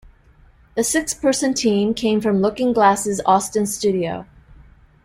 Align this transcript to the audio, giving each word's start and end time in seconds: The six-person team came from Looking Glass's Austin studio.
The 0.75 0.83
six-person 0.83 1.53
team 1.53 1.93
came 1.93 2.21
from 2.21 2.41
Looking 2.41 2.73
Glass's 2.73 3.21
Austin 3.23 3.67
studio. 3.67 4.25